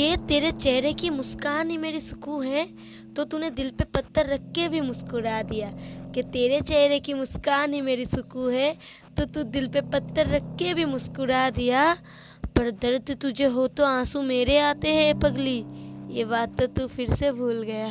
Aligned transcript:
के 0.00 0.16
तेरे 0.16 0.50
चेहरे 0.52 0.92
की 0.92 1.08
मुस्कान 1.10 1.70
ही 1.70 1.76
मेरी 1.76 2.00
सुकून 2.00 2.46
है 2.46 2.64
तो 3.16 3.24
तूने 3.24 3.50
दिल 3.50 3.70
पे 3.70 3.84
पत्थर 3.84 4.26
रख 4.26 4.40
के 4.54 4.68
भी 4.68 4.80
मुस्कुरा 4.80 5.42
दिया 5.42 5.68
कि 6.14 6.22
तेरे 6.22 6.60
चेहरे 6.60 7.00
की 7.00 7.14
मुस्कान 7.14 7.72
ही 7.72 7.80
मेरी 7.80 8.06
सुकून 8.06 8.52
है 8.52 8.72
तो 9.16 9.24
तू 9.24 9.42
दिल 9.42 9.68
पे 9.68 9.80
पत्थर 9.80 10.28
रख 10.28 10.42
के 10.58 10.74
भी 10.74 10.84
मुस्कुरा 10.84 11.50
दिया। 11.50 11.82
पर 12.56 12.70
दर्द 12.70 13.16
तुझे 13.22 13.44
हो 13.44 13.66
तो 13.68 13.84
आँसू 13.84 14.22
मेरे 14.22 14.58
आते 14.58 14.88
हैं, 14.88 15.18
पगली। 15.20 15.64
ये 16.16 16.24
बात 16.24 16.60
तो 16.60 16.66
तू 16.66 16.86
फिर 16.86 17.14
से 17.14 17.30
भूल 17.32 17.62
गया। 17.62 17.90